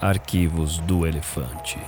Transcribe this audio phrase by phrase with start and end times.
[0.00, 1.78] Arquivos do Elefante.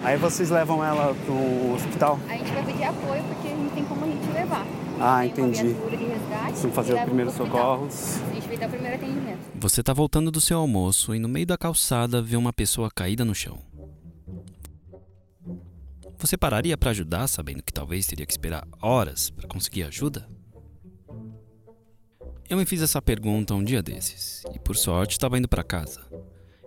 [0.00, 2.18] Aí vocês levam ela pro hospital?
[2.28, 4.66] A gente vai pedir apoio porque não tem como a gente levar.
[5.00, 5.62] Ah, Tem entendi.
[5.72, 8.20] resgate e fazer o primeiro socorros.
[8.30, 9.38] A gente vai dar o primeiro atendimento.
[9.56, 13.24] Você tá voltando do seu almoço e no meio da calçada vê uma pessoa caída
[13.24, 13.58] no chão.
[16.18, 20.28] Você pararia pra ajudar, sabendo que talvez teria que esperar horas pra conseguir ajuda?
[22.48, 26.00] Eu me fiz essa pergunta um dia desses e por sorte estava indo pra casa.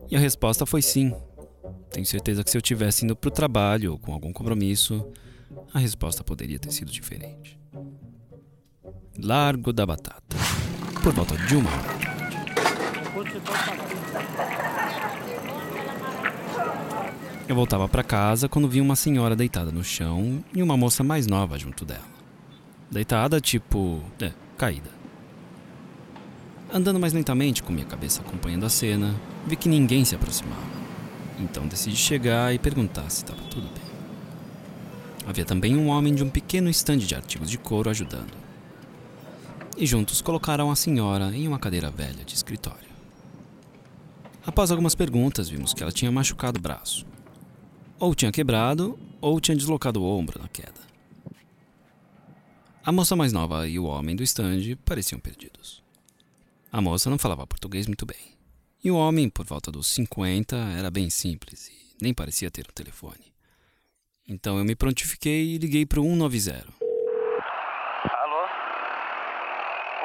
[0.09, 1.13] E a resposta foi sim.
[1.91, 5.05] Tenho certeza que se eu tivesse indo pro trabalho ou com algum compromisso,
[5.73, 7.59] a resposta poderia ter sido diferente.
[9.17, 10.37] Largo da Batata.
[11.03, 11.99] Por volta de uma hora.
[17.47, 21.25] Eu voltava para casa quando vi uma senhora deitada no chão e uma moça mais
[21.25, 22.05] nova junto dela.
[22.91, 24.03] Deitada, tipo.
[24.21, 24.98] é, caída.
[26.71, 30.61] Andando mais lentamente, com minha cabeça acompanhando a cena, vi que ninguém se aproximava.
[31.39, 33.89] Então decidi chegar e perguntar se estava tudo bem.
[35.25, 38.37] Havia também um homem de um pequeno estande de artigos de couro ajudando.
[39.75, 42.89] E juntos colocaram a senhora em uma cadeira velha de escritório.
[44.45, 47.05] Após algumas perguntas, vimos que ela tinha machucado o braço.
[47.99, 50.79] Ou tinha quebrado, ou tinha deslocado o ombro na queda.
[52.85, 55.88] A moça mais nova e o homem do estande pareciam perdidos.
[56.71, 58.37] A moça não falava português muito bem.
[58.83, 62.73] E o homem, por volta dos 50, era bem simples e nem parecia ter um
[62.73, 63.33] telefone.
[64.27, 66.51] Então eu me prontifiquei e liguei para o 190.
[68.13, 68.41] Alô?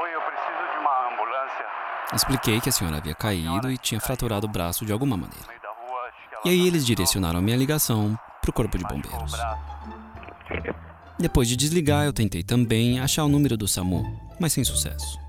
[0.01, 1.67] Oi, eu preciso de uma ambulância.
[2.15, 5.47] Expliquei que a senhora havia caído e tinha fraturado o braço de alguma maneira.
[6.47, 9.33] E aí tá eles direcionaram a minha ligação para o corpo de bombeiros.
[11.19, 15.24] Depois de desligar, eu tentei também achar o número do SAMU, mas sem sucesso.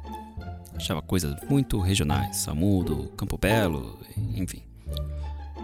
[0.76, 4.00] Achava coisas muito regionais, SAMU do Campo Belo,
[4.36, 4.62] enfim.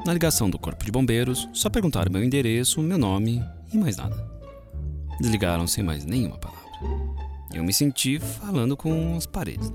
[0.06, 4.16] Na ligação do Corpo de Bombeiros, só perguntaram meu endereço, meu nome e mais nada.
[5.20, 6.62] Desligaram sem mais nenhuma palavra.
[7.54, 9.72] Eu me senti falando com as paredes.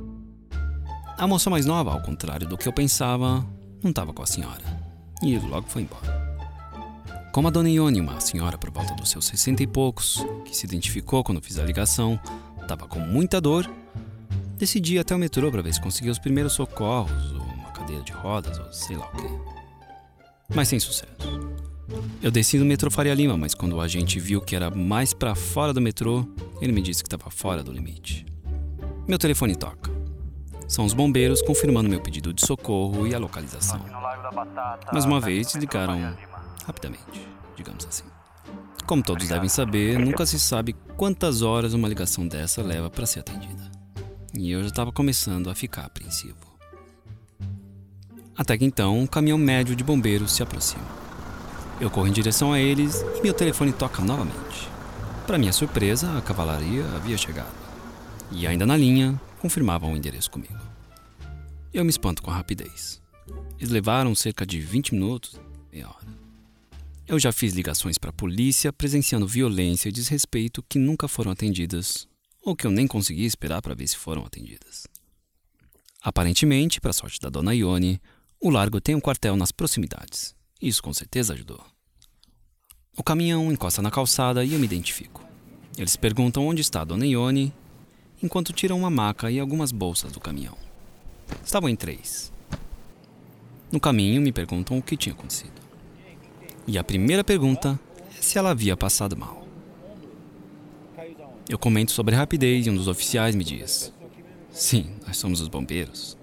[1.18, 3.46] A moça mais nova, ao contrário do que eu pensava,
[3.82, 4.62] não estava com a senhora.
[5.22, 6.26] E logo foi embora.
[7.32, 10.66] Como a dona Ione, uma senhora por volta dos seus 60 e poucos, que se
[10.66, 12.18] identificou quando fiz a ligação,
[12.60, 13.70] estava com muita dor,
[14.56, 18.02] decidi ir até o metrô para ver se conseguia os primeiros socorros, ou uma cadeira
[18.02, 19.28] de rodas, ou sei lá o quê.
[20.54, 21.14] Mas sem sucesso.
[22.22, 25.34] Eu desci no metrô Faria Lima, mas quando o agente viu que era mais para
[25.34, 26.26] fora do metrô,
[26.60, 28.26] ele me disse que estava fora do limite.
[29.06, 29.90] Meu telefone toca.
[30.66, 33.80] São os bombeiros confirmando meu pedido de socorro e a localização.
[34.92, 36.56] Mais uma vez, do metrô ligaram Faria Lima.
[36.64, 38.04] rapidamente, digamos assim.
[38.84, 43.20] Como todos devem saber, nunca se sabe quantas horas uma ligação dessa leva para ser
[43.20, 43.75] atendida.
[44.36, 46.36] E eu já estava começando a ficar apreensivo.
[48.36, 50.84] Até que então, um caminhão médio de bombeiros se aproxima.
[51.80, 54.68] Eu corro em direção a eles e meu telefone toca novamente.
[55.26, 57.54] Para minha surpresa, a cavalaria havia chegado.
[58.30, 60.58] E ainda na linha, confirmavam o endereço comigo.
[61.72, 63.00] Eu me espanto com a rapidez.
[63.58, 65.40] Eles levaram cerca de 20 minutos,
[65.72, 66.06] meia hora.
[67.08, 72.06] Eu já fiz ligações para a polícia presenciando violência e desrespeito que nunca foram atendidas,
[72.46, 74.86] ou que eu nem consegui esperar para ver se foram atendidas.
[76.00, 78.00] Aparentemente, para sorte da dona Ione,
[78.40, 80.32] o largo tem um quartel nas proximidades.
[80.62, 81.60] Isso com certeza ajudou.
[82.96, 85.24] O caminhão encosta na calçada e eu me identifico.
[85.76, 87.52] Eles perguntam onde está a dona Ione,
[88.22, 90.56] enquanto tiram uma maca e algumas bolsas do caminhão.
[91.44, 92.32] Estavam em três.
[93.72, 95.60] No caminho, me perguntam o que tinha acontecido.
[96.64, 97.78] E a primeira pergunta
[98.16, 99.45] é se ela havia passado mal.
[101.48, 103.92] Eu comento sobre a rapidez e um dos oficiais me diz:
[104.50, 106.18] Sim, nós somos os bombeiros.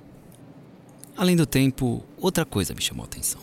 [1.15, 3.39] Além do tempo, outra coisa me chamou a atenção.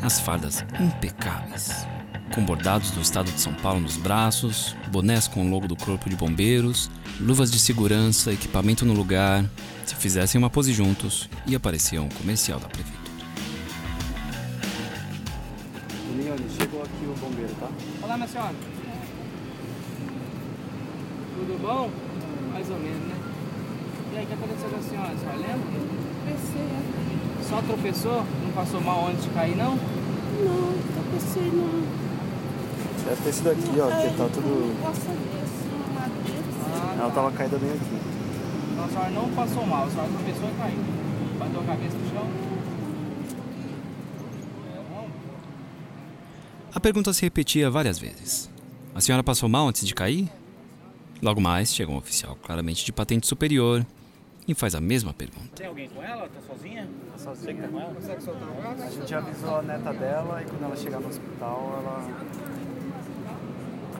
[0.00, 1.84] As fardas impecáveis,
[2.32, 6.08] com bordados do estado de São Paulo nos braços, bonés com o logo do Corpo
[6.08, 9.44] de Bombeiros, luvas de segurança, equipamento no lugar.
[9.84, 13.08] Se fizessem uma pose juntos, ia aparecer um comercial da prefeitura.
[16.16, 17.68] Leone, chegou aqui o bombeiro, tá?
[18.02, 18.77] Olá, minha senhora.
[21.38, 21.90] Tudo bom?
[22.52, 23.16] Mais ou menos, né?
[24.12, 25.12] E aí, o que aconteceu com a senhora?
[25.12, 25.68] A senhora lembra?
[26.26, 26.68] Tropecei.
[27.48, 28.24] Só tropeçou?
[28.44, 29.72] Não passou mal antes de cair, não?
[29.76, 32.08] Não, tropecei não.
[33.08, 34.48] Deve ter sido aqui, ó, que tá tudo...
[34.68, 36.42] Não posso ver assim, uma madeira.
[36.74, 37.98] Ah, Ela tava caída bem aqui.
[38.72, 40.78] Então a senhora não passou mal, a senhora tropeçou e caiu.
[41.38, 42.26] Bateu a cabeça no chão?
[46.74, 48.50] A pergunta se repetia várias vezes.
[48.94, 50.28] A senhora passou mal antes de cair?
[51.20, 53.84] Logo mais chega um oficial claramente de patente superior
[54.46, 55.48] e faz a mesma pergunta.
[55.56, 56.28] Tem alguém com ela?
[56.28, 56.84] Tá sozinha?
[57.10, 57.62] Tá Você sozinha.
[57.62, 57.94] tá com ela?
[57.94, 58.48] Consegue soltar?
[58.86, 62.08] A gente avisou a neta dela e quando ela chegar no hospital, ela.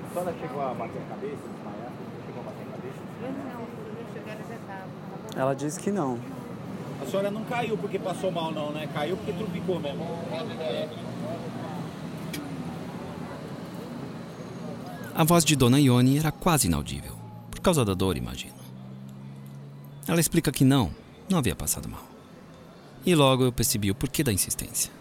[0.06, 1.93] A senhora chegou a bater a cabeça, desmaiar?
[2.26, 2.99] Chegou a bater a cabeça?
[3.20, 4.88] Não, quando eu chegar já estava.
[5.41, 6.19] Ela disse que não.
[7.03, 8.88] A senhora não caiu porque passou mal não, né?
[8.94, 10.05] Caiu porque trupicou mesmo.
[15.19, 17.11] A voz de Dona Ione era quase inaudível,
[17.50, 18.55] por causa da dor, imagino.
[20.06, 20.93] Ela explica que não,
[21.29, 22.05] não havia passado mal.
[23.05, 24.93] E logo eu percebi o porquê da insistência.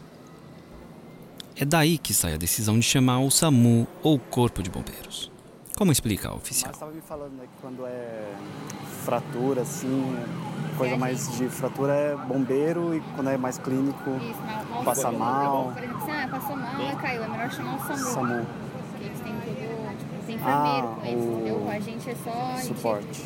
[1.56, 5.31] É daí que sai a decisão de chamar o SAMU ou o Corpo de Bombeiros.
[5.78, 6.69] Como explica a oficial?
[6.69, 8.34] Mas estava me falando né, que quando é
[9.06, 10.18] fratura, assim,
[10.80, 15.74] coisa mais de fratura é bombeiro e quando é mais clínico, Isso, Passa mal.
[15.74, 17.24] Por exemplo, assim, ah, passou mal, caiu.
[17.24, 18.14] É melhor chamar o SAMU.
[18.14, 18.48] SAMU,
[18.90, 19.87] Porque eles têm todo,
[20.27, 21.69] tem enfermeiro Ah, com eles, o entendeu?
[21.69, 23.21] A gente é só, a gente suporte.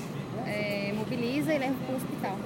[0.45, 2.37] é, mobiliza e leva pro hospital.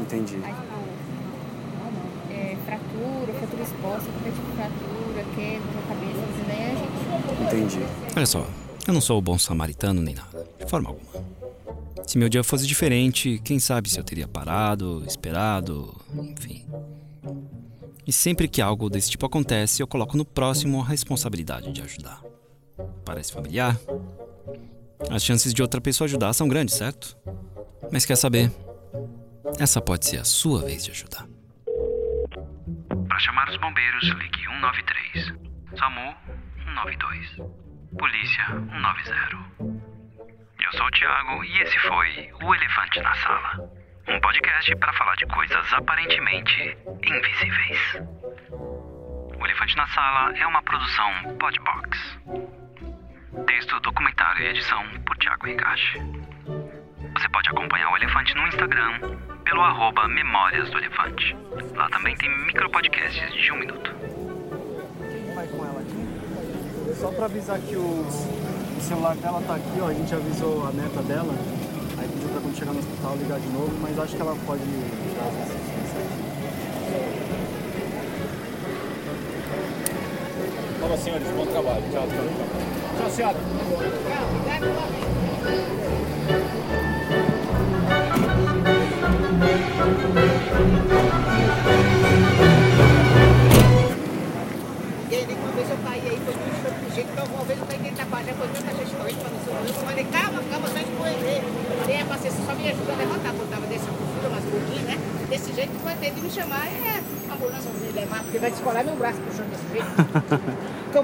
[0.00, 0.36] Entendi.
[0.44, 6.60] Aí, tipo, é, fratura, fratura exposta, qualquer tipo de fratura, queda na cabeça, isso daí
[6.60, 7.54] é a gente.
[7.68, 7.86] Entendi.
[8.16, 8.46] Olha só,
[8.86, 11.32] eu não sou o bom samaritano nem nada, de forma alguma.
[12.06, 16.64] Se meu dia fosse diferente, quem sabe se eu teria parado, esperado, enfim.
[18.06, 22.20] E sempre que algo desse tipo acontece, eu coloco no próximo a responsabilidade de ajudar.
[23.04, 23.76] Parece familiar?
[25.10, 27.16] As chances de outra pessoa ajudar são grandes, certo?
[27.90, 28.50] Mas quer saber?
[29.58, 31.26] Essa pode ser a sua vez de ajudar.
[33.08, 35.34] Para chamar os bombeiros, ligue 193.
[35.78, 36.14] SAMU
[36.64, 37.36] 192.
[37.98, 39.82] Polícia 190.
[40.60, 43.70] Eu sou o Thiago e esse foi O Elefante na Sala.
[44.08, 47.78] Um podcast para falar de coisas aparentemente invisíveis.
[49.38, 52.61] O Elefante na Sala é uma produção Podbox.
[53.32, 55.98] Texto, documentário e edição por Thiago Higashi.
[57.16, 61.34] Você pode acompanhar o Elefante no Instagram pelo arroba Memórias do Elefante.
[61.74, 63.90] Lá também tem micropodcasts de um minuto.
[65.34, 66.94] Vai com ela aqui?
[67.00, 69.88] Só pra avisar que o, o celular dela tá aqui, ó.
[69.88, 71.32] A gente avisou a neta dela.
[71.98, 74.62] Aí pediu pra quando chegar no hospital ligar de novo, mas acho que ela pode
[74.62, 76.32] dar as instruções aqui.
[80.82, 81.28] Tchau, senhores.
[81.28, 81.82] Bom trabalho.
[81.92, 82.24] Tchau, tchau,
[82.98, 83.10] tchau.
[83.10, 83.36] Senhora.
[96.82, 99.50] Eu jeito, então uma vez eu da barra, foi tanta gente correndo para não ser
[99.68, 101.42] Eu falei, calma, calma, só escorreguei.
[101.80, 104.98] Falei, é, você só me ajuda a levantar, quando tava desse altura, umas gordinhas, né?
[105.30, 107.02] Desse jeito, foi ter de me chamar, é,
[107.42, 109.86] ambulância vai me levar, porque vai descolar meu braço puxando desse jeito.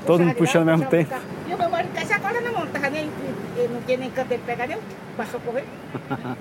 [0.07, 1.15] Todo mundo puxando ao mesmo tempo.
[1.47, 3.11] E o meu marido desse agora na mão, não tava nem,
[3.57, 4.79] ele não tinha nem canto dele pegar, nem
[5.17, 5.67] passou correndo.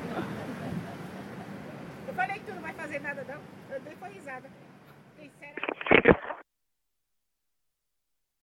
[2.07, 3.39] eu falei que tu não vai fazer nada, não.
[3.75, 4.47] Eu dei foi risada.
[5.17, 6.26] Sinceramente.